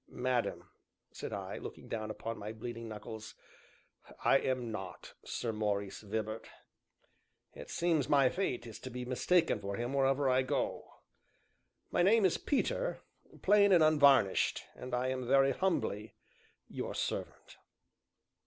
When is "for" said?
9.59-9.75